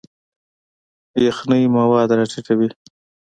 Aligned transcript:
یخنۍ 1.25 1.63
مواد 1.75 2.09
راټیټوي. 2.17 2.67